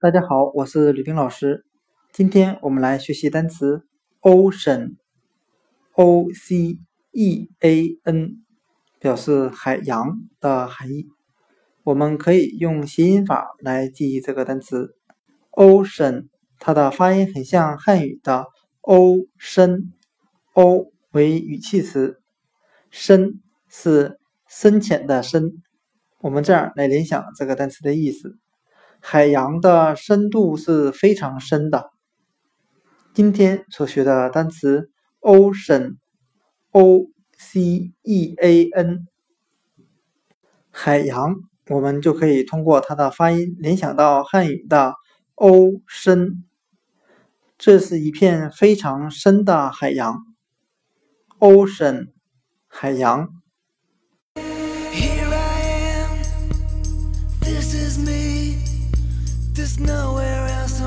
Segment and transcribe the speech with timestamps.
[0.00, 1.64] 大家好，我是吕冰老师。
[2.12, 3.82] 今天我们来学习单词
[4.20, 4.94] ocean，o
[6.32, 6.78] c
[7.10, 8.44] e a n，
[9.00, 11.08] 表示海洋的含义。
[11.82, 14.94] 我们可以用谐音法来记忆这个单词
[15.50, 16.28] ocean，
[16.60, 18.46] 它的发音很像汉语的
[18.82, 19.92] 欧深
[20.52, 22.22] ，o 为语气词，
[22.88, 25.60] 深是深浅的深。
[26.20, 28.38] 我们这样来联想这个单词的意思：
[29.00, 31.90] 海洋的深度是非常深的。
[33.14, 34.90] 今天所学的单词
[35.20, 39.06] ocean，o c e a n，
[40.70, 41.36] 海洋，
[41.68, 44.94] 我们就可以通过它的发音联想到汉语的
[45.34, 46.44] 欧深。
[47.56, 50.18] 这是一片非常深的海洋
[51.40, 52.08] ，ocean，
[52.66, 53.37] 海洋。
[59.58, 60.80] There's nowhere else